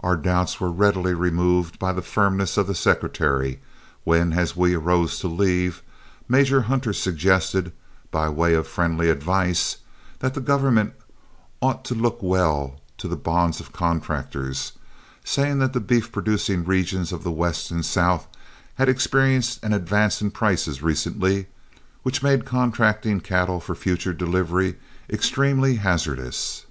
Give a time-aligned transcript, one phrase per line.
[0.00, 3.58] Our doubts were readily removed by the firmness of the Secretary
[4.04, 5.82] when as we arose to leave,
[6.28, 7.72] Major Hunter suggested,
[8.10, 9.78] by way of friendly advice,
[10.18, 10.92] that the government
[11.62, 14.72] ought to look well to the bonds of contractors,
[15.24, 18.28] saying that the beef producing regions of the West and South
[18.74, 21.46] had experienced an advance in prices recently,
[22.02, 24.76] which made contracting cattle for future delivery
[25.08, 26.66] extremely hazardous.